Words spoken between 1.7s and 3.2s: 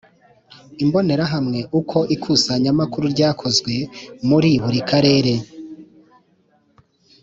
Uko ikusanyamakuru